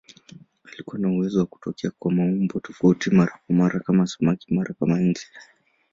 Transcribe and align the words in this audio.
Alikuwa 0.73 0.99
na 0.99 1.09
uwezo 1.09 1.39
wa 1.39 1.45
kutokea 1.45 1.91
kwa 1.99 2.11
maumbo 2.11 2.59
tofautitofauti, 2.59 3.33
mara 3.49 3.79
kama 3.79 4.07
samaki, 4.07 4.53
mara 4.53 4.73
kama 4.73 4.99
nzi. 4.99 5.25